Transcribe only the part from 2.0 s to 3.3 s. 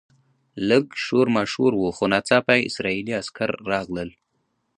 ناڅاپه اسرایلي